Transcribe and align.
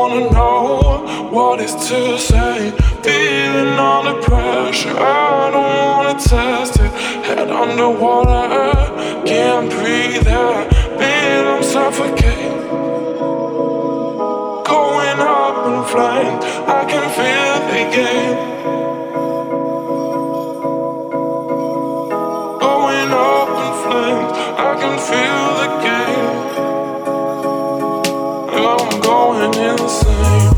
wanna 0.00 0.30
know 0.30 1.28
what 1.30 1.60
is 1.60 1.74
to 1.74 2.18
say. 2.18 2.70
Feeling 3.02 3.78
under 3.92 4.16
pressure, 4.22 4.96
I 4.96 5.50
don't 5.54 5.74
wanna 5.88 6.14
test 6.18 6.76
it. 6.84 6.90
Head 7.26 7.50
underwater, 7.50 8.72
can't 9.26 9.68
breathe 9.70 10.28
out. 10.28 10.64
Feel 10.98 11.44
I'm 11.52 11.62
suffocating. 11.62 12.60
Going 14.72 15.20
up 15.42 15.56
in 15.70 15.78
flames, 15.92 16.44
I 16.78 16.80
can 16.90 17.06
feel 17.18 17.56
the 17.70 17.82
game. 17.96 18.38
Going 22.66 23.12
up 23.36 23.50
in 23.64 23.72
flames, 23.82 24.32
I 24.68 24.70
can 24.80 24.96
feel 25.08 25.49
going 29.40 29.78
insane. 29.78 30.49